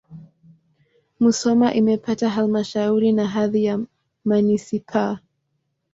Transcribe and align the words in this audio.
Musoma 1.19 1.73
imepata 1.73 2.29
halmashauri 2.29 3.11
na 3.11 3.27
hadhi 3.27 3.63
ya 3.63 3.79
manisipaa. 4.25 5.19